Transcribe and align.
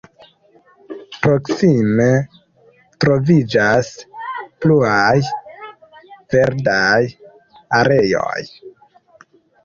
Proksime 1.25 2.05
troviĝas 3.03 3.91
pluaj 4.65 5.13
verdaj 6.37 6.99
areoj. 7.81 8.41